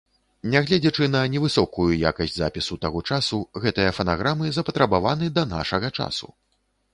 [0.51, 6.33] Нягледзячы на невысокую якасць запісу таго часу, гэтыя фанаграмы запатрабаваны да нашага часу.